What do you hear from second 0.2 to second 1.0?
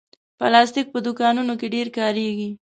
پلاستيک په